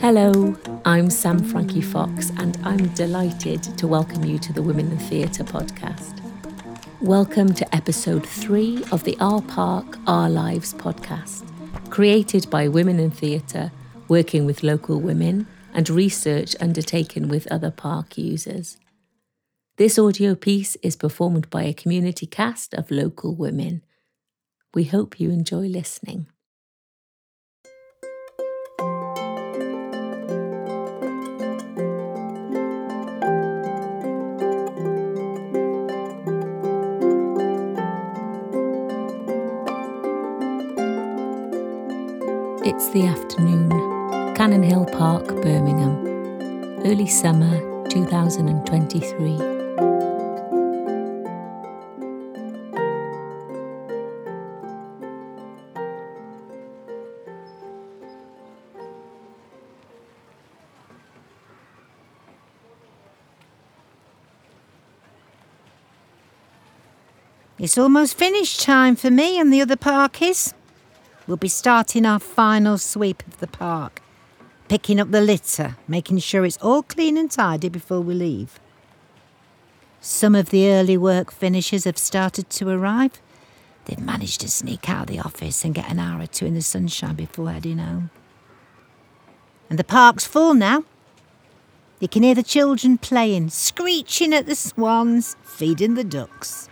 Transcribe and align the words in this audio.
Hello, 0.00 0.54
I'm 0.84 1.08
Sam 1.08 1.42
Frankie 1.42 1.80
Fox, 1.80 2.30
and 2.38 2.58
I'm 2.62 2.88
delighted 2.94 3.62
to 3.78 3.86
welcome 3.86 4.24
you 4.24 4.38
to 4.38 4.52
the 4.52 4.62
Women 4.62 4.92
in 4.92 4.98
Theatre 4.98 5.44
podcast. 5.44 6.20
Welcome 7.00 7.54
to 7.54 7.74
episode 7.74 8.26
three 8.26 8.84
of 8.92 9.04
the 9.04 9.16
Our 9.18 9.40
Park, 9.40 9.98
Our 10.06 10.28
Lives 10.28 10.74
podcast, 10.74 11.44
created 11.90 12.50
by 12.50 12.68
Women 12.68 13.00
in 13.00 13.10
Theatre, 13.10 13.72
working 14.08 14.44
with 14.44 14.62
local 14.62 15.00
women, 15.00 15.46
and 15.72 15.88
research 15.88 16.54
undertaken 16.60 17.28
with 17.28 17.50
other 17.50 17.70
park 17.70 18.18
users. 18.18 18.76
This 19.76 19.98
audio 19.98 20.36
piece 20.36 20.76
is 20.84 20.94
performed 20.94 21.50
by 21.50 21.64
a 21.64 21.74
community 21.74 22.26
cast 22.26 22.74
of 22.74 22.92
local 22.92 23.34
women. 23.34 23.82
We 24.72 24.84
hope 24.84 25.18
you 25.18 25.32
enjoy 25.32 25.66
listening. 25.66 26.28
It's 42.64 42.90
the 42.90 43.06
afternoon, 43.08 43.70
Cannon 44.36 44.62
Hill 44.62 44.86
Park, 44.86 45.26
Birmingham, 45.42 46.06
early 46.86 47.08
summer 47.08 47.58
2023. 47.88 49.53
It's 67.56 67.78
almost 67.78 68.16
finish 68.16 68.56
time 68.56 68.96
for 68.96 69.10
me 69.10 69.38
and 69.38 69.52
the 69.52 69.60
other 69.60 69.76
parkies. 69.76 70.54
We'll 71.26 71.36
be 71.36 71.48
starting 71.48 72.04
our 72.04 72.18
final 72.18 72.78
sweep 72.78 73.22
of 73.28 73.38
the 73.38 73.46
park, 73.46 74.02
picking 74.68 74.98
up 74.98 75.12
the 75.12 75.20
litter, 75.20 75.76
making 75.86 76.18
sure 76.18 76.44
it's 76.44 76.58
all 76.58 76.82
clean 76.82 77.16
and 77.16 77.30
tidy 77.30 77.68
before 77.68 78.00
we 78.00 78.14
leave. 78.14 78.58
Some 80.00 80.34
of 80.34 80.50
the 80.50 80.68
early 80.68 80.98
work 80.98 81.30
finishers 81.30 81.84
have 81.84 81.96
started 81.96 82.50
to 82.50 82.68
arrive. 82.68 83.22
They've 83.84 84.00
managed 84.00 84.40
to 84.40 84.50
sneak 84.50 84.90
out 84.90 85.02
of 85.02 85.16
the 85.16 85.20
office 85.20 85.64
and 85.64 85.74
get 85.74 85.90
an 85.90 86.00
hour 86.00 86.22
or 86.22 86.26
two 86.26 86.46
in 86.46 86.54
the 86.54 86.62
sunshine 86.62 87.14
before 87.14 87.52
heading 87.52 87.78
home. 87.78 88.10
And 89.70 89.78
the 89.78 89.84
park's 89.84 90.26
full 90.26 90.54
now. 90.54 90.84
You 92.00 92.08
can 92.08 92.24
hear 92.24 92.34
the 92.34 92.42
children 92.42 92.98
playing, 92.98 93.50
screeching 93.50 94.34
at 94.34 94.46
the 94.46 94.56
swans, 94.56 95.36
feeding 95.44 95.94
the 95.94 96.04
ducks. 96.04 96.68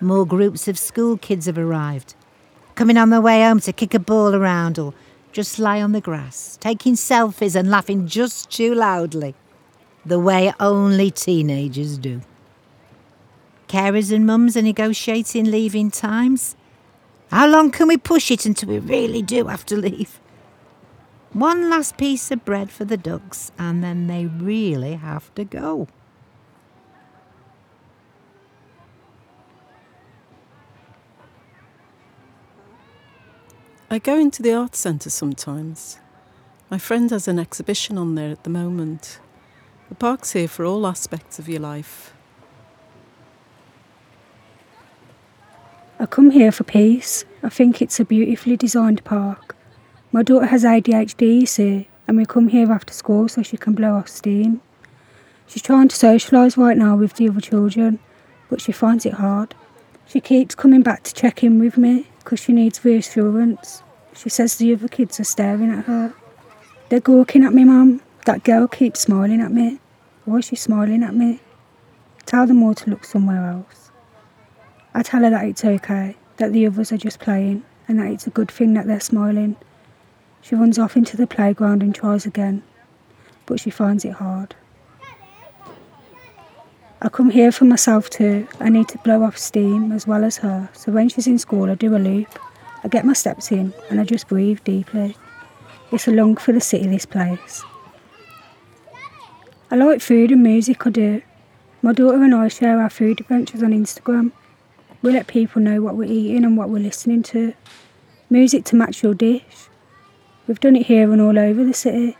More 0.00 0.26
groups 0.26 0.68
of 0.68 0.78
school 0.78 1.16
kids 1.16 1.46
have 1.46 1.56
arrived, 1.56 2.14
coming 2.74 2.98
on 2.98 3.08
their 3.08 3.20
way 3.20 3.42
home 3.42 3.60
to 3.60 3.72
kick 3.72 3.94
a 3.94 3.98
ball 3.98 4.34
around 4.34 4.78
or 4.78 4.92
just 5.32 5.58
lie 5.58 5.80
on 5.80 5.92
the 5.92 6.02
grass, 6.02 6.58
taking 6.60 6.96
selfies 6.96 7.56
and 7.56 7.70
laughing 7.70 8.06
just 8.06 8.50
too 8.50 8.74
loudly, 8.74 9.34
the 10.04 10.20
way 10.20 10.52
only 10.60 11.10
teenagers 11.10 11.96
do. 11.96 12.20
Carers 13.68 14.14
and 14.14 14.26
mums 14.26 14.54
are 14.54 14.62
negotiating 14.62 15.50
leaving 15.50 15.90
times. 15.90 16.56
How 17.30 17.48
long 17.48 17.70
can 17.70 17.88
we 17.88 17.96
push 17.96 18.30
it 18.30 18.44
until 18.44 18.68
we 18.68 18.78
really 18.78 19.22
do 19.22 19.46
have 19.46 19.64
to 19.66 19.76
leave? 19.76 20.20
One 21.32 21.70
last 21.70 21.96
piece 21.96 22.30
of 22.30 22.44
bread 22.44 22.70
for 22.70 22.84
the 22.84 22.98
ducks, 22.98 23.50
and 23.58 23.82
then 23.82 24.08
they 24.08 24.26
really 24.26 24.94
have 24.94 25.34
to 25.36 25.44
go. 25.44 25.88
I 33.88 34.00
go 34.00 34.18
into 34.18 34.42
the 34.42 34.52
art 34.52 34.74
centre 34.74 35.10
sometimes. 35.10 36.00
My 36.68 36.76
friend 36.76 37.08
has 37.12 37.28
an 37.28 37.38
exhibition 37.38 37.96
on 37.96 38.16
there 38.16 38.32
at 38.32 38.42
the 38.42 38.50
moment. 38.50 39.20
The 39.88 39.94
park's 39.94 40.32
here 40.32 40.48
for 40.48 40.64
all 40.64 40.88
aspects 40.88 41.38
of 41.38 41.48
your 41.48 41.60
life. 41.60 42.12
I 46.00 46.06
come 46.06 46.32
here 46.32 46.50
for 46.50 46.64
peace. 46.64 47.24
I 47.44 47.48
think 47.48 47.80
it's 47.80 48.00
a 48.00 48.04
beautifully 48.04 48.56
designed 48.56 49.04
park. 49.04 49.54
My 50.10 50.24
daughter 50.24 50.46
has 50.46 50.64
ADHD, 50.64 51.42
you 51.42 51.46
see, 51.46 51.88
and 52.08 52.16
we 52.16 52.26
come 52.26 52.48
here 52.48 52.72
after 52.72 52.92
school 52.92 53.28
so 53.28 53.44
she 53.44 53.56
can 53.56 53.74
blow 53.74 53.94
off 53.94 54.08
steam. 54.08 54.62
She's 55.46 55.62
trying 55.62 55.86
to 55.86 55.96
socialise 55.96 56.56
right 56.56 56.76
now 56.76 56.96
with 56.96 57.14
the 57.14 57.28
other 57.28 57.40
children, 57.40 58.00
but 58.50 58.60
she 58.60 58.72
finds 58.72 59.06
it 59.06 59.14
hard. 59.14 59.54
She 60.08 60.20
keeps 60.20 60.56
coming 60.56 60.82
back 60.82 61.04
to 61.04 61.14
check 61.14 61.44
in 61.44 61.60
with 61.60 61.78
me 61.78 62.08
because 62.26 62.40
she 62.40 62.52
needs 62.52 62.84
reassurance. 62.84 63.84
She 64.12 64.28
says 64.28 64.56
the 64.56 64.74
other 64.74 64.88
kids 64.88 65.20
are 65.20 65.24
staring 65.24 65.70
at 65.70 65.84
her. 65.84 66.12
They're 66.88 66.98
gawking 66.98 67.44
at 67.44 67.54
me, 67.54 67.62
Mum. 67.62 68.02
That 68.24 68.42
girl 68.42 68.66
keeps 68.66 68.98
smiling 68.98 69.40
at 69.40 69.52
me. 69.52 69.78
Why 70.24 70.38
is 70.38 70.46
she 70.46 70.56
smiling 70.56 71.04
at 71.04 71.14
me? 71.14 71.38
Tell 72.24 72.44
them 72.44 72.64
all 72.64 72.74
to 72.74 72.90
look 72.90 73.04
somewhere 73.04 73.48
else. 73.48 73.92
I 74.92 75.04
tell 75.04 75.22
her 75.22 75.30
that 75.30 75.44
it's 75.44 75.64
okay, 75.64 76.16
that 76.38 76.52
the 76.52 76.66
others 76.66 76.90
are 76.90 76.96
just 76.96 77.20
playing, 77.20 77.64
and 77.86 78.00
that 78.00 78.10
it's 78.10 78.26
a 78.26 78.30
good 78.30 78.50
thing 78.50 78.74
that 78.74 78.88
they're 78.88 78.98
smiling. 78.98 79.54
She 80.42 80.56
runs 80.56 80.80
off 80.80 80.96
into 80.96 81.16
the 81.16 81.28
playground 81.28 81.80
and 81.80 81.94
tries 81.94 82.26
again, 82.26 82.64
but 83.46 83.60
she 83.60 83.70
finds 83.70 84.04
it 84.04 84.14
hard. 84.14 84.56
I 87.02 87.10
come 87.10 87.28
here 87.28 87.52
for 87.52 87.66
myself 87.66 88.08
too. 88.08 88.48
I 88.58 88.70
need 88.70 88.88
to 88.88 88.98
blow 88.98 89.22
off 89.22 89.36
steam 89.36 89.92
as 89.92 90.06
well 90.06 90.24
as 90.24 90.38
her, 90.38 90.70
so 90.72 90.90
when 90.92 91.08
she's 91.10 91.26
in 91.26 91.38
school, 91.38 91.70
I 91.70 91.74
do 91.74 91.94
a 91.94 91.98
loop. 91.98 92.38
I 92.82 92.88
get 92.88 93.04
my 93.04 93.12
steps 93.12 93.52
in 93.52 93.74
and 93.90 94.00
I 94.00 94.04
just 94.04 94.28
breathe 94.28 94.60
deeply. 94.64 95.16
It's 95.92 96.08
a 96.08 96.10
long 96.10 96.36
for 96.36 96.52
the 96.52 96.60
city, 96.60 96.86
this 96.86 97.04
place. 97.04 97.62
I 99.70 99.76
like 99.76 100.00
food 100.00 100.32
and 100.32 100.42
music, 100.42 100.86
I 100.86 100.90
do. 100.90 101.22
My 101.82 101.92
daughter 101.92 102.22
and 102.22 102.34
I 102.34 102.48
share 102.48 102.80
our 102.80 102.88
food 102.88 103.20
adventures 103.20 103.62
on 103.62 103.72
Instagram. 103.72 104.32
We 105.02 105.12
let 105.12 105.26
people 105.26 105.60
know 105.60 105.82
what 105.82 105.96
we're 105.96 106.10
eating 106.10 106.44
and 106.44 106.56
what 106.56 106.70
we're 106.70 106.78
listening 106.78 107.22
to. 107.24 107.52
Music 108.30 108.64
to 108.66 108.76
match 108.76 109.02
your 109.02 109.14
dish. 109.14 109.68
We've 110.48 110.60
done 110.60 110.76
it 110.76 110.86
here 110.86 111.12
and 111.12 111.20
all 111.20 111.38
over 111.38 111.62
the 111.62 111.74
city. 111.74 112.16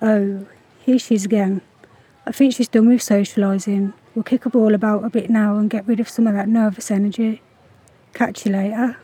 Oh, 0.00 0.46
here 0.80 0.98
she 0.98 1.16
is 1.16 1.24
again. 1.26 1.60
I 2.26 2.32
think 2.32 2.54
she's 2.54 2.68
done 2.68 2.88
with 2.88 3.00
socialising. 3.00 3.92
We'll 4.14 4.22
kick 4.22 4.46
a 4.46 4.50
ball 4.50 4.74
about 4.74 5.04
a 5.04 5.10
bit 5.10 5.30
now 5.30 5.56
and 5.56 5.70
get 5.70 5.86
rid 5.86 6.00
of 6.00 6.08
some 6.08 6.26
of 6.26 6.34
that 6.34 6.48
nervous 6.48 6.90
energy. 6.90 7.42
Catch 8.12 8.46
you 8.46 8.52
later. 8.52 8.96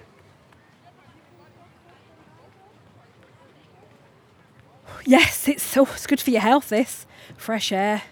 Yes, 5.05 5.47
it's 5.47 5.63
so 5.63 5.85
it's 5.85 6.07
good 6.07 6.21
for 6.21 6.31
your 6.31 6.41
health, 6.41 6.69
this. 6.69 7.07
Fresh 7.37 7.71
air. 7.71 8.03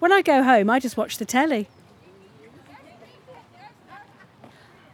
When 0.00 0.12
I 0.12 0.22
go 0.22 0.42
home, 0.42 0.68
I 0.68 0.80
just 0.80 0.96
watch 0.96 1.18
the 1.18 1.24
telly. 1.24 1.68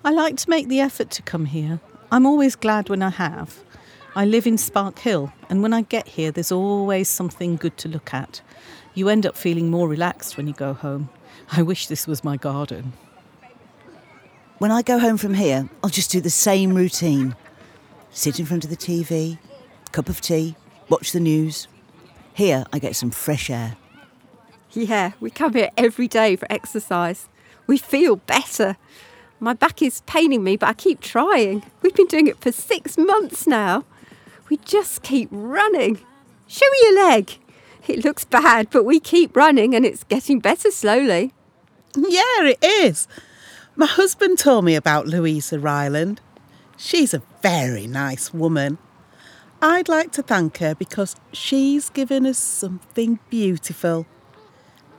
I 0.05 0.11
like 0.11 0.37
to 0.37 0.50
make 0.50 0.69
the 0.69 0.81
effort 0.81 1.11
to 1.11 1.22
come 1.22 1.47
here. 1.47 1.81
I'm 2.12 2.27
always 2.27 2.56
glad 2.56 2.88
when 2.88 3.03
I 3.03 3.11
have. 3.11 3.62
I 4.15 4.25
live 4.25 4.47
in 4.47 4.56
Sparkhill, 4.56 5.32
and 5.49 5.62
when 5.62 5.72
I 5.72 5.82
get 5.82 6.09
here, 6.09 6.31
there's 6.31 6.50
always 6.50 7.09
something 7.09 7.56
good 7.56 7.77
to 7.78 7.88
look 7.88 8.12
at. 8.12 8.41
You 8.94 9.08
end 9.08 9.26
up 9.26 9.36
feeling 9.36 9.70
more 9.70 9.88
relaxed 9.88 10.36
when 10.36 10.46
you 10.46 10.52
go 10.52 10.72
home. 10.72 11.08
I 11.52 11.62
wish 11.62 11.87
this 11.87 12.06
was 12.06 12.25
my 12.25 12.37
garden. 12.37 12.92
When 14.58 14.70
I 14.70 14.82
go 14.82 14.98
home 14.98 15.16
from 15.16 15.34
here, 15.34 15.69
I'll 15.82 15.90
just 15.90 16.10
do 16.10 16.20
the 16.20 16.31
same 16.31 16.75
routine 16.75 17.34
sit 18.10 18.40
in 18.40 18.46
front 18.46 18.64
of 18.64 18.70
the 18.70 18.76
TV, 18.76 19.38
cup 19.92 20.08
of 20.08 20.20
tea, 20.20 20.56
watch 20.88 21.12
the 21.12 21.20
news. 21.20 21.69
Here, 22.34 22.64
I 22.72 22.78
get 22.78 22.96
some 22.96 23.10
fresh 23.10 23.50
air. 23.50 23.76
Yeah, 24.72 25.12
we 25.20 25.31
come 25.31 25.54
here 25.54 25.70
every 25.76 26.08
day 26.08 26.36
for 26.36 26.46
exercise. 26.50 27.28
We 27.66 27.76
feel 27.76 28.16
better. 28.16 28.76
My 29.40 29.52
back 29.52 29.82
is 29.82 30.02
paining 30.02 30.44
me, 30.44 30.56
but 30.56 30.69
I 30.69 30.72
keep 30.75 31.00
trying. 31.00 31.64
We've 31.82 31.94
been 31.94 32.06
doing 32.06 32.26
it 32.26 32.40
for 32.40 32.52
six 32.52 32.98
months 32.98 33.46
now. 33.46 33.84
We 34.48 34.58
just 34.58 35.02
keep 35.02 35.28
running. 35.31 36.00
Show 36.46 36.66
me 36.70 36.78
your 36.82 37.08
leg. 37.08 37.38
It 37.88 38.05
looks 38.05 38.25
bad, 38.25 38.69
but 38.71 38.85
we 38.85 39.00
keep 39.00 39.37
running 39.37 39.75
and 39.75 39.85
it's 39.85 40.05
getting 40.05 40.38
better 40.38 40.71
slowly. 40.71 41.32
Yeah, 41.97 42.43
it 42.43 42.59
is. 42.62 43.09
My 43.77 43.87
husband 43.87 44.38
told 44.38 44.65
me 44.65 44.75
about 44.75 45.06
Louisa 45.06 45.59
Ryland. 45.59 46.21
She's 46.77 47.15
a 47.15 47.23
very 47.43 47.87
nice 47.87 48.32
woman. 48.32 48.79
I'd 49.62 49.88
like 49.88 50.12
to 50.12 50.23
thank 50.23 50.59
her 50.59 50.75
because 50.75 51.17
she's 51.32 51.91
given 51.91 52.27
us 52.27 52.38
something 52.38 53.19
beautiful. 53.29 54.06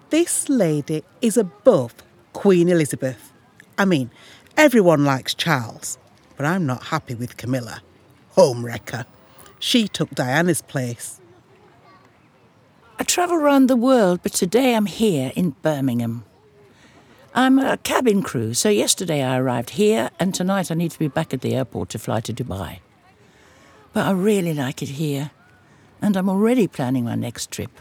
This 0.09 0.49
lady 0.49 1.03
is 1.21 1.37
above 1.37 1.93
Queen 2.33 2.67
Elizabeth. 2.67 3.31
I 3.77 3.85
mean, 3.85 4.11
everyone 4.57 5.05
likes 5.05 5.33
Charles, 5.33 5.97
but 6.35 6.45
I'm 6.45 6.65
not 6.65 6.87
happy 6.87 7.15
with 7.15 7.37
Camilla. 7.37 7.81
Homewrecker. 8.35 9.05
She 9.59 9.87
took 9.87 10.09
Diana's 10.11 10.61
place. 10.61 11.20
I 13.01 13.03
travel 13.03 13.35
around 13.35 13.65
the 13.65 13.75
world, 13.75 14.19
but 14.21 14.31
today 14.31 14.75
I'm 14.75 14.85
here 14.85 15.31
in 15.35 15.55
Birmingham. 15.63 16.23
I'm 17.33 17.57
a 17.57 17.77
cabin 17.77 18.21
crew, 18.21 18.53
so 18.53 18.69
yesterday 18.69 19.23
I 19.23 19.39
arrived 19.39 19.71
here, 19.71 20.11
and 20.19 20.35
tonight 20.35 20.69
I 20.69 20.75
need 20.75 20.91
to 20.91 20.99
be 20.99 21.07
back 21.07 21.33
at 21.33 21.41
the 21.41 21.55
airport 21.55 21.89
to 21.89 21.97
fly 21.97 22.19
to 22.19 22.31
Dubai. 22.31 22.77
But 23.91 24.05
I 24.05 24.11
really 24.11 24.53
like 24.53 24.83
it 24.83 24.89
here, 24.89 25.31
and 25.99 26.15
I'm 26.15 26.29
already 26.29 26.67
planning 26.67 27.05
my 27.05 27.15
next 27.15 27.49
trip. 27.49 27.71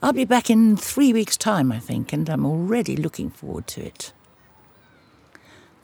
I'll 0.00 0.12
be 0.12 0.24
back 0.24 0.50
in 0.50 0.76
three 0.76 1.12
weeks' 1.12 1.36
time, 1.36 1.72
I 1.72 1.80
think, 1.80 2.12
and 2.12 2.30
I'm 2.30 2.46
already 2.46 2.96
looking 2.96 3.30
forward 3.30 3.66
to 3.74 3.84
it. 3.84 4.12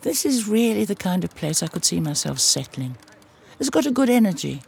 This 0.03 0.25
is 0.25 0.47
really 0.47 0.85
the 0.85 0.95
kind 0.95 1.25
of 1.25 1.35
place 1.35 1.61
I 1.61 1.67
could 1.67 1.85
see 1.85 1.99
myself 1.99 2.39
settling. 2.39 2.99
It's 3.59 3.69
got 3.69 3.85
a 3.85 3.91
good 3.91 4.09
energy. 4.09 4.63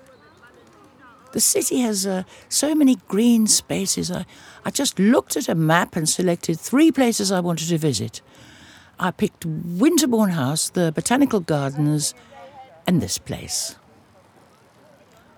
The 1.35 1.41
city 1.41 1.81
has 1.81 2.07
uh, 2.07 2.23
so 2.49 2.77
many 2.77 2.95
green 3.09 3.49
spaces. 3.49 4.09
I, 4.09 4.25
I 4.65 4.71
just 4.71 5.01
looked 5.01 5.37
at 5.37 5.49
a 5.49 5.55
map 5.57 5.97
and 5.97 6.09
selected 6.09 6.61
three 6.61 6.93
places 6.93 7.33
I 7.33 7.41
wanted 7.41 7.71
to 7.71 7.77
visit. 7.77 8.23
I 9.01 9.11
picked 9.11 9.45
Winterbourne 9.45 10.31
House, 10.31 10.69
the 10.69 10.93
Botanical 10.93 11.41
Gardens, 11.41 12.15
and 12.87 13.03
this 13.03 13.19
place. 13.19 13.75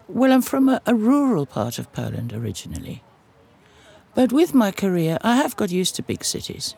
Well, 0.07 0.33
I'm 0.33 0.43
from 0.43 0.69
a, 0.69 0.83
a 0.85 0.95
rural 0.95 1.47
part 1.47 1.79
of 1.79 1.91
Poland 1.95 2.35
originally. 2.35 3.03
But 4.15 4.35
with 4.35 4.53
my 4.53 4.73
career, 4.73 5.17
I 5.23 5.37
have 5.37 5.57
got 5.57 5.71
used 5.71 5.97
to 5.97 6.03
big 6.03 6.27
cities. 6.27 6.75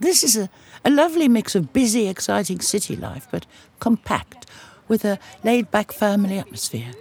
This 0.00 0.22
is 0.22 0.36
a, 0.36 0.50
a 0.84 0.90
lovely 0.90 1.28
mix 1.28 1.54
of 1.54 1.72
busy, 1.72 2.08
exciting 2.08 2.60
city 2.60 2.94
life, 2.94 3.26
but 3.30 3.46
compact, 3.80 4.44
with 4.86 5.02
a 5.02 5.18
laid 5.42 5.70
back 5.70 5.92
family 5.92 6.38
atmosphere. 6.38 6.92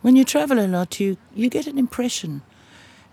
When 0.00 0.16
you 0.16 0.24
travel 0.24 0.58
a 0.58 0.66
lot, 0.66 1.00
you, 1.00 1.16
you 1.34 1.48
get 1.48 1.66
an 1.66 1.78
impression. 1.78 2.42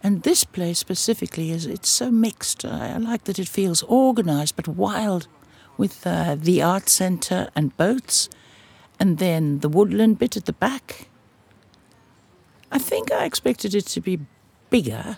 And 0.04 0.22
this 0.22 0.44
place 0.44 0.78
specifically 0.78 1.52
is 1.52 1.66
it's 1.66 1.90
so 1.90 2.12
mixed. 2.12 2.64
I, 2.64 2.94
I 2.94 2.98
like 2.98 3.24
that 3.24 3.40
it 3.40 3.48
feels 3.48 3.84
organized 3.84 4.56
but 4.56 4.68
wild, 4.68 5.28
with 5.78 6.06
uh, 6.06 6.36
the 6.36 6.62
art 6.62 6.90
center 6.90 7.50
and 7.56 7.76
boats, 7.78 8.30
and 9.00 9.18
then 9.18 9.60
the 9.60 9.70
woodland 9.70 10.20
bit 10.20 10.38
at 10.38 10.46
the 10.46 10.54
back. 10.54 11.10
I 12.72 12.78
think 12.78 13.12
I 13.12 13.26
expected 13.26 13.76
it 13.76 13.86
to 13.88 14.02
be 14.02 14.20
bigger, 14.70 15.18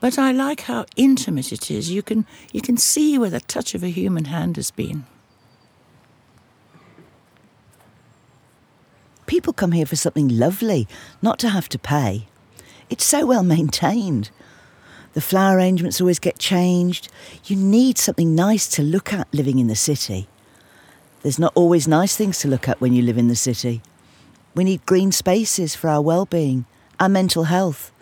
but 0.00 0.18
I 0.18 0.32
like 0.32 0.62
how 0.62 0.86
intimate 0.96 1.52
it 1.52 1.70
is. 1.70 1.90
You 1.90 2.02
can 2.02 2.26
you 2.52 2.60
can 2.60 2.76
see 2.76 3.18
where 3.18 3.30
the 3.30 3.40
touch 3.40 3.74
of 3.74 3.82
a 3.82 3.88
human 3.88 4.26
hand 4.26 4.56
has 4.56 4.70
been. 4.70 5.06
People 9.30 9.52
come 9.52 9.70
here 9.70 9.86
for 9.86 9.94
something 9.94 10.26
lovely, 10.26 10.88
not 11.22 11.38
to 11.38 11.50
have 11.50 11.68
to 11.68 11.78
pay. 11.78 12.26
It's 12.88 13.04
so 13.04 13.24
well 13.24 13.44
maintained. 13.44 14.32
The 15.12 15.20
flower 15.20 15.56
arrangements 15.56 16.00
always 16.00 16.18
get 16.18 16.40
changed. 16.40 17.08
You 17.44 17.54
need 17.54 17.96
something 17.96 18.34
nice 18.34 18.66
to 18.70 18.82
look 18.82 19.12
at 19.12 19.32
living 19.32 19.60
in 19.60 19.68
the 19.68 19.76
city. 19.76 20.26
There's 21.22 21.38
not 21.38 21.52
always 21.54 21.86
nice 21.86 22.16
things 22.16 22.40
to 22.40 22.48
look 22.48 22.68
at 22.68 22.80
when 22.80 22.92
you 22.92 23.02
live 23.02 23.16
in 23.16 23.28
the 23.28 23.36
city. 23.36 23.82
We 24.56 24.64
need 24.64 24.84
green 24.84 25.12
spaces 25.12 25.76
for 25.76 25.88
our 25.88 26.02
well-being, 26.02 26.64
our 26.98 27.08
mental 27.08 27.44
health. 27.44 27.92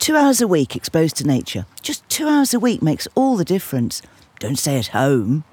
Two 0.00 0.16
hours 0.16 0.40
a 0.40 0.48
week 0.48 0.74
exposed 0.74 1.14
to 1.18 1.24
nature, 1.24 1.66
just 1.82 2.02
two 2.08 2.26
hours 2.26 2.52
a 2.52 2.58
week 2.58 2.82
makes 2.82 3.06
all 3.14 3.36
the 3.36 3.44
difference. 3.44 4.02
Don't 4.40 4.58
stay 4.58 4.76
at 4.76 4.88
home. 4.88 5.44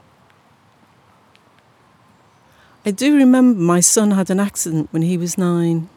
I 2.88 2.92
do 2.92 3.18
remember 3.18 3.60
my 3.60 3.80
son 3.80 4.12
had 4.12 4.30
an 4.30 4.40
accident 4.40 4.90
when 4.92 5.02
he 5.02 5.18
was 5.18 5.40
nine. 5.40 5.90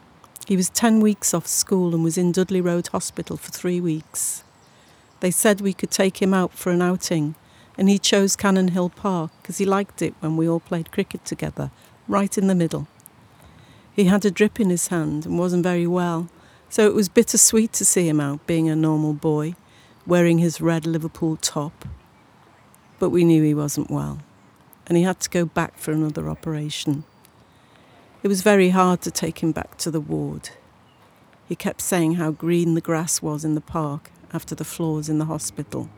He 0.46 0.56
was 0.56 0.70
10 0.70 1.00
weeks 1.00 1.34
off 1.34 1.46
school 1.46 1.94
and 1.94 2.02
was 2.02 2.16
in 2.16 2.32
Dudley 2.32 2.62
Road 2.62 2.86
Hospital 2.86 3.36
for 3.36 3.50
three 3.50 3.78
weeks. 3.78 4.42
They 5.20 5.30
said 5.30 5.60
we 5.60 5.74
could 5.74 5.90
take 5.90 6.22
him 6.22 6.32
out 6.32 6.54
for 6.54 6.72
an 6.72 6.80
outing, 6.80 7.34
and 7.76 7.90
he 7.90 7.98
chose 7.98 8.36
Cannon 8.36 8.68
Hill 8.68 8.88
Park 8.88 9.32
because 9.42 9.58
he 9.58 9.66
liked 9.66 10.00
it 10.00 10.14
when 10.20 10.38
we 10.38 10.48
all 10.48 10.60
played 10.60 10.90
cricket 10.90 11.26
together, 11.26 11.70
right 12.08 12.38
in 12.38 12.46
the 12.46 12.54
middle. 12.54 12.88
He 13.92 14.04
had 14.04 14.24
a 14.24 14.30
drip 14.30 14.58
in 14.58 14.70
his 14.70 14.88
hand 14.88 15.26
and 15.26 15.38
wasn't 15.38 15.64
very 15.64 15.86
well, 15.86 16.30
so 16.70 16.86
it 16.86 16.94
was 16.94 17.10
bittersweet 17.10 17.74
to 17.74 17.84
see 17.84 18.08
him 18.08 18.18
out 18.18 18.46
being 18.46 18.70
a 18.70 18.74
normal 18.74 19.12
boy, 19.12 19.56
wearing 20.06 20.38
his 20.38 20.58
red 20.58 20.86
Liverpool 20.86 21.36
top. 21.36 21.84
But 22.98 23.10
we 23.10 23.24
knew 23.24 23.42
he 23.42 23.52
wasn't 23.52 23.90
well 23.90 24.20
and 24.88 24.96
he 24.96 25.04
had 25.04 25.20
to 25.20 25.30
go 25.30 25.44
back 25.44 25.78
for 25.78 25.92
another 25.92 26.28
operation. 26.28 27.04
It 28.22 28.28
was 28.28 28.42
very 28.42 28.70
hard 28.70 29.02
to 29.02 29.10
take 29.10 29.40
him 29.40 29.52
back 29.52 29.76
to 29.78 29.90
the 29.90 30.00
ward. 30.00 30.50
He 31.48 31.54
kept 31.54 31.80
saying 31.80 32.14
how 32.14 32.30
green 32.30 32.74
the 32.74 32.80
grass 32.80 33.22
was 33.22 33.44
in 33.44 33.54
the 33.54 33.60
park 33.60 34.10
after 34.32 34.54
the 34.54 34.64
floors 34.64 35.08
in 35.08 35.18
the 35.18 35.26
hospital. 35.26 35.88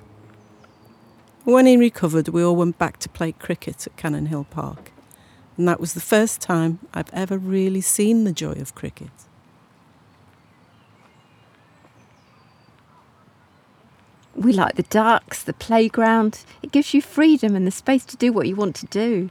When 1.45 1.67
he 1.67 1.77
recovered, 1.77 2.29
we 2.29 2.45
all 2.45 2.57
went 2.57 2.79
back 2.79 2.99
to 2.99 3.09
play 3.09 3.33
cricket 3.33 3.87
at 3.87 3.97
Cannon 3.97 4.27
Hill 4.27 4.47
Park, 4.51 4.93
and 5.57 5.67
that 5.67 5.81
was 5.81 5.95
the 5.95 6.01
first 6.01 6.41
time 6.41 6.79
I've 6.93 7.13
ever 7.13 7.39
really 7.39 7.81
seen 7.81 8.25
the 8.25 8.33
joy 8.33 8.53
of 8.53 8.75
cricket. 8.75 9.11
We 14.35 14.53
like 14.53 14.77
the 14.77 14.85
ducks, 14.85 15.43
the 15.43 15.53
playground. 15.53 16.45
It 16.63 16.73
gives 16.73 16.95
you 16.95 17.03
freedom 17.03 17.57
and 17.57 17.67
the 17.67 17.71
space 17.71 18.05
to 18.07 18.17
do 18.17 18.33
what 18.33 18.47
you 18.47 18.57
want 18.57 18.77
to 18.77 18.87
do. 18.87 19.31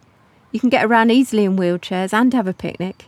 You 0.51 0.59
can 0.59 0.69
get 0.69 0.85
around 0.85 1.11
easily 1.11 1.45
in 1.45 1.57
wheelchairs 1.57 2.13
and 2.13 2.33
have 2.33 2.47
a 2.47 2.53
picnic. 2.53 3.05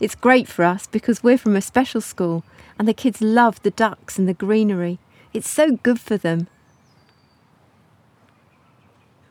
It's 0.00 0.14
great 0.14 0.48
for 0.48 0.64
us 0.64 0.86
because 0.86 1.22
we're 1.22 1.38
from 1.38 1.56
a 1.56 1.60
special 1.60 2.00
school 2.00 2.42
and 2.78 2.88
the 2.88 2.94
kids 2.94 3.20
love 3.20 3.62
the 3.62 3.70
ducks 3.70 4.18
and 4.18 4.26
the 4.26 4.34
greenery. 4.34 4.98
It's 5.32 5.48
so 5.48 5.72
good 5.76 6.00
for 6.00 6.16
them. 6.16 6.48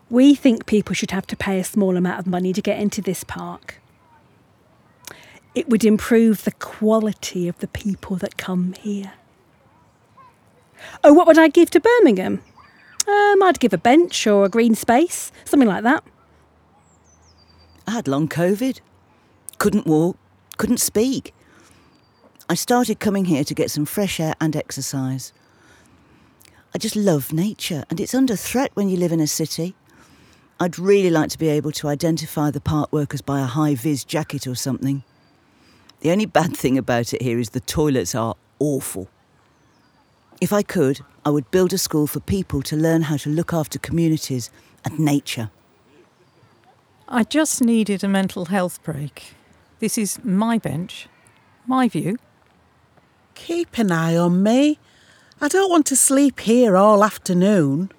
We 0.09 0.35
think 0.35 0.65
people 0.65 0.95
should 0.95 1.11
have 1.11 1.27
to 1.27 1.35
pay 1.35 1.59
a 1.59 1.63
small 1.63 1.97
amount 1.97 2.19
of 2.19 2.27
money 2.27 2.53
to 2.53 2.61
get 2.61 2.79
into 2.79 3.01
this 3.01 3.23
park. 3.23 3.81
It 5.53 5.69
would 5.69 5.83
improve 5.83 6.43
the 6.43 6.51
quality 6.51 7.47
of 7.47 7.57
the 7.59 7.67
people 7.67 8.15
that 8.17 8.37
come 8.37 8.73
here. 8.73 9.13
Oh, 11.03 11.13
what 11.13 11.27
would 11.27 11.37
I 11.37 11.47
give 11.47 11.69
to 11.71 11.79
Birmingham? 11.79 12.41
Um, 13.07 13.43
I'd 13.43 13.59
give 13.59 13.73
a 13.73 13.77
bench 13.77 14.27
or 14.27 14.45
a 14.45 14.49
green 14.49 14.75
space, 14.75 15.31
something 15.45 15.68
like 15.68 15.83
that. 15.83 16.04
I 17.87 17.92
had 17.92 18.07
long 18.07 18.27
COVID. 18.27 18.81
Couldn't 19.57 19.87
walk, 19.87 20.18
couldn't 20.57 20.77
speak. 20.77 21.33
I 22.47 22.54
started 22.56 22.99
coming 22.99 23.25
here 23.25 23.44
to 23.44 23.54
get 23.54 23.71
some 23.71 23.85
fresh 23.85 24.19
air 24.19 24.33
and 24.39 24.56
exercise. 24.56 25.33
I 26.73 26.77
just 26.77 26.95
love 26.95 27.33
nature, 27.33 27.83
and 27.89 27.99
it's 27.99 28.13
under 28.13 28.35
threat 28.35 28.71
when 28.75 28.89
you 28.89 28.97
live 28.97 29.11
in 29.11 29.19
a 29.19 29.27
city. 29.27 29.75
I'd 30.59 30.77
really 30.77 31.09
like 31.09 31.30
to 31.31 31.37
be 31.37 31.47
able 31.47 31.71
to 31.73 31.87
identify 31.87 32.51
the 32.51 32.61
park 32.61 32.92
workers 32.94 33.21
by 33.21 33.39
a 33.39 33.45
high 33.45 33.75
vis 33.75 34.04
jacket 34.04 34.45
or 34.45 34.56
something. 34.56 35.04
The 36.01 36.11
only 36.11 36.25
bad 36.25 36.56
thing 36.56 36.77
about 36.77 37.13
it 37.13 37.21
here 37.21 37.39
is 37.39 37.51
the 37.51 37.59
toilets 37.59 38.13
are 38.13 38.35
awful. 38.59 39.09
If 40.41 40.53
I 40.53 40.61
could, 40.61 41.01
I 41.25 41.29
would 41.29 41.51
build 41.51 41.73
a 41.73 41.77
school 41.77 42.07
for 42.07 42.21
people 42.21 42.61
to 42.63 42.75
learn 42.77 43.03
how 43.03 43.17
to 43.17 43.29
look 43.29 43.53
after 43.53 43.77
communities 43.77 44.49
and 44.85 44.97
nature. 44.97 45.51
I 47.07 47.23
just 47.23 47.61
needed 47.61 48.03
a 48.03 48.07
mental 48.07 48.45
health 48.45 48.81
break. 48.83 49.33
This 49.79 49.97
is 49.97 50.23
my 50.23 50.57
bench, 50.57 51.07
my 51.67 51.89
view. 51.89 52.17
Keep 53.35 53.77
an 53.77 53.91
eye 53.91 54.15
on 54.15 54.43
me. 54.43 54.79
I 55.41 55.47
don't 55.47 55.69
want 55.69 55.85
to 55.87 55.95
sleep 55.95 56.39
here 56.41 56.77
all 56.77 57.03
afternoon. 57.03 57.91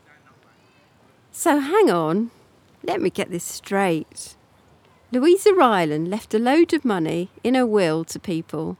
So 1.32 1.59
hang 1.59 1.90
on, 1.90 2.30
let 2.82 3.00
me 3.00 3.11
get 3.11 3.30
this 3.30 3.44
straight. 3.44 4.37
Louisa 5.12 5.52
Ryland 5.52 6.09
left 6.09 6.35
a 6.35 6.38
load 6.38 6.73
of 6.73 6.85
money 6.85 7.30
in 7.42 7.54
her 7.54 7.66
will 7.66 8.04
to 8.04 8.18
people, 8.18 8.76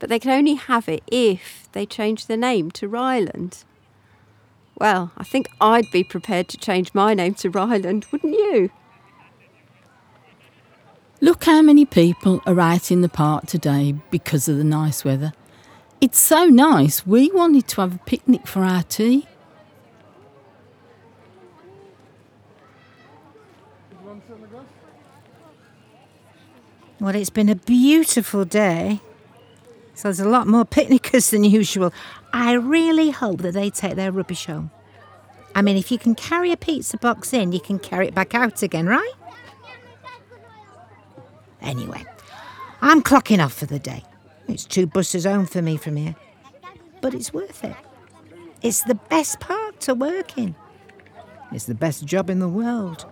but 0.00 0.08
they 0.08 0.18
can 0.18 0.32
only 0.32 0.54
have 0.54 0.88
it 0.88 1.04
if 1.06 1.68
they 1.72 1.86
change 1.86 2.26
their 2.26 2.36
name 2.36 2.70
to 2.72 2.88
Ryland. 2.88 3.62
Well, 4.76 5.12
I 5.16 5.24
think 5.24 5.48
I'd 5.60 5.90
be 5.92 6.02
prepared 6.02 6.48
to 6.48 6.56
change 6.56 6.92
my 6.94 7.12
name 7.14 7.34
to 7.34 7.50
Ryland, 7.50 8.06
wouldn't 8.10 8.32
you? 8.32 8.70
Look 11.20 11.44
how 11.44 11.60
many 11.60 11.84
people 11.84 12.40
are 12.46 12.58
out 12.58 12.90
in 12.90 13.02
the 13.02 13.08
park 13.10 13.44
today 13.46 13.94
because 14.10 14.48
of 14.48 14.56
the 14.56 14.64
nice 14.64 15.04
weather. 15.04 15.34
It's 16.00 16.18
so 16.18 16.46
nice, 16.46 17.06
we 17.06 17.30
wanted 17.30 17.68
to 17.68 17.82
have 17.82 17.96
a 17.96 17.98
picnic 17.98 18.46
for 18.46 18.64
our 18.64 18.82
tea. 18.82 19.28
Well, 26.98 27.14
it's 27.14 27.30
been 27.30 27.50
a 27.50 27.54
beautiful 27.54 28.46
day. 28.46 29.00
So 30.00 30.08
there's 30.08 30.20
a 30.20 30.26
lot 30.26 30.46
more 30.46 30.64
picnickers 30.64 31.28
than 31.28 31.44
usual. 31.44 31.92
I 32.32 32.54
really 32.54 33.10
hope 33.10 33.42
that 33.42 33.52
they 33.52 33.68
take 33.68 33.96
their 33.96 34.10
rubbish 34.10 34.46
home. 34.46 34.70
I 35.54 35.60
mean, 35.60 35.76
if 35.76 35.92
you 35.92 35.98
can 35.98 36.14
carry 36.14 36.52
a 36.52 36.56
pizza 36.56 36.96
box 36.96 37.34
in, 37.34 37.52
you 37.52 37.60
can 37.60 37.78
carry 37.78 38.08
it 38.08 38.14
back 38.14 38.34
out 38.34 38.62
again, 38.62 38.86
right? 38.86 39.12
Anyway, 41.60 42.02
I'm 42.80 43.02
clocking 43.02 43.44
off 43.44 43.52
for 43.52 43.66
the 43.66 43.78
day. 43.78 44.02
It's 44.48 44.64
two 44.64 44.86
buses 44.86 45.26
home 45.26 45.44
for 45.44 45.60
me 45.60 45.76
from 45.76 45.96
here. 45.96 46.16
But 47.02 47.12
it's 47.12 47.34
worth 47.34 47.62
it. 47.62 47.76
It's 48.62 48.82
the 48.84 48.94
best 48.94 49.38
park 49.40 49.80
to 49.80 49.94
work 49.94 50.38
in. 50.38 50.54
It's 51.52 51.66
the 51.66 51.74
best 51.74 52.06
job 52.06 52.30
in 52.30 52.38
the 52.38 52.48
world. 52.48 53.04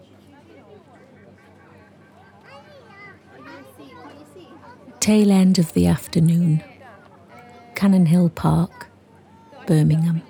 Tail 5.01 5.31
end 5.31 5.59
of 5.59 5.75
the 5.75 5.87
afternoon. 5.87 6.65
Cannon 7.79 8.07
Hill 8.07 8.29
Park, 8.31 8.89
Birmingham. 9.69 10.28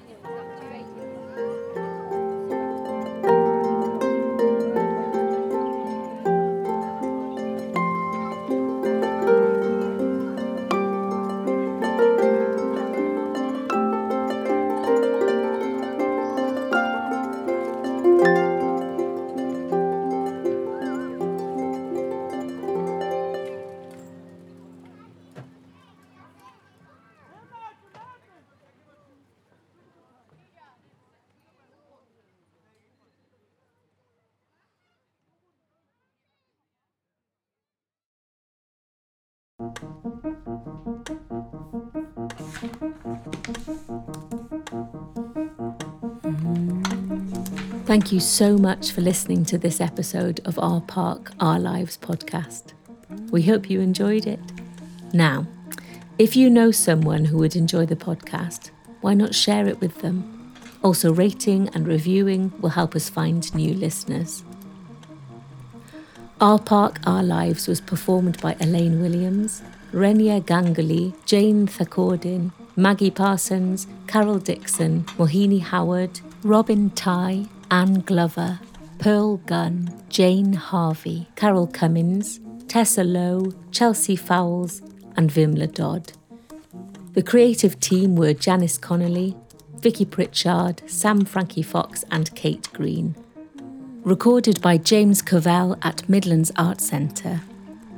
Thank 47.86 48.12
you 48.12 48.20
so 48.20 48.56
much 48.56 48.92
for 48.92 49.00
listening 49.00 49.44
to 49.46 49.58
this 49.58 49.80
episode 49.80 50.40
of 50.44 50.60
Our 50.60 50.80
Park, 50.80 51.32
Our 51.40 51.58
Lives 51.58 51.98
podcast. 51.98 52.74
We 53.32 53.42
hope 53.42 53.68
you 53.68 53.80
enjoyed 53.80 54.26
it. 54.26 54.38
Now, 55.12 55.46
if 56.18 56.36
you 56.36 56.50
know 56.50 56.70
someone 56.70 57.24
who 57.24 57.38
would 57.38 57.56
enjoy 57.56 57.86
the 57.86 57.96
podcast, 57.96 58.70
why 59.00 59.14
not 59.14 59.34
share 59.34 59.66
it 59.66 59.80
with 59.80 60.02
them? 60.02 60.54
Also, 60.84 61.12
rating 61.12 61.68
and 61.70 61.88
reviewing 61.88 62.52
will 62.60 62.68
help 62.70 62.94
us 62.94 63.08
find 63.08 63.52
new 63.54 63.74
listeners. 63.74 64.44
Our 66.40 66.61
Park, 66.61 67.00
Our 67.04 67.25
Lives 67.25 67.66
was 67.66 67.80
performed 67.80 68.40
by 68.40 68.54
Elaine 68.61 69.00
Williams, 69.02 69.61
Renia 69.92 70.40
Ganguly, 70.40 71.12
Jane 71.26 71.66
Thaakordin, 71.66 72.52
Maggie 72.76 73.11
Parsons, 73.11 73.88
Carol 74.07 74.38
Dixon, 74.38 75.02
Mohini 75.18 75.61
Howard, 75.61 76.21
Robyn 76.45 76.90
Tighe, 76.90 77.49
Ann 77.73 78.02
Glover, 78.02 78.61
Pearl 79.00 79.38
Gunn, 79.38 79.92
Jane 80.11 80.52
Harvey, 80.52 81.26
Carole 81.35 81.66
Cummins, 81.66 82.38
Tessa 82.68 83.02
Lowe, 83.02 83.52
Chelsea 83.73 84.14
Fowels, 84.14 84.80
and 85.16 85.33
Vimla 85.33 85.75
Dodd. 85.75 86.12
The 87.14 87.23
creative 87.25 87.80
team 87.80 88.14
were 88.14 88.33
Janice 88.33 88.78
Connolly, 88.78 89.35
Vicky 89.80 90.04
Pritchard, 90.04 90.83
Sam 90.87 91.25
Frankie 91.25 91.62
Fox, 91.62 92.04
and 92.12 92.33
Kate 92.37 92.68
Green. 92.73 93.16
Recorded 94.08 94.62
by 94.62 94.78
James 94.78 95.20
Covell 95.20 95.78
at 95.82 96.08
Midlands 96.08 96.50
Art 96.56 96.80
Centre 96.80 97.42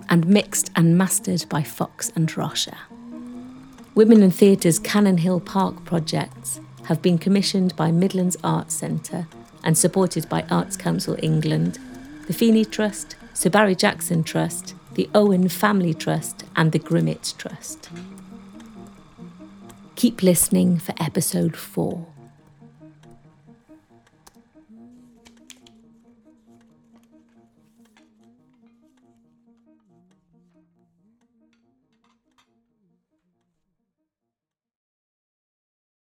and 0.09 0.27
mixed 0.27 0.69
and 0.75 0.99
mastered 0.99 1.45
by 1.49 1.63
Fox 1.63 2.11
and 2.17 2.37
Rosher. 2.37 2.79
Women 3.95 4.21
in 4.21 4.33
Theatre's 4.33 4.81
Cannon 4.81 5.19
Hill 5.19 5.39
Park 5.39 5.85
projects 5.85 6.59
have 6.87 7.01
been 7.01 7.17
commissioned 7.17 7.77
by 7.77 7.93
Midlands 7.93 8.37
Arts 8.43 8.75
Centre 8.75 9.29
and 9.63 9.79
supported 9.79 10.29
by 10.29 10.43
Arts 10.51 10.77
Council 10.77 11.17
England, 11.23 11.79
the 12.27 12.33
Feeney 12.33 12.65
Trust, 12.65 13.15
Sir 13.33 13.49
Barry 13.49 13.77
Jackson 13.77 14.25
Trust, 14.25 14.75
the 14.95 15.09
Owen 15.15 15.49
Family 15.49 15.95
Trust, 15.95 16.43
and 16.57 16.73
the 16.73 16.81
Grimmitt 16.81 17.35
Trust. 17.39 17.89
Keep 19.95 20.25
listening 20.25 20.77
for 20.79 20.93
episode 20.99 21.57
four. 21.57 22.09